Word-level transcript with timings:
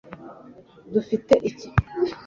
dufite 0.93 1.33
iki 1.49 1.67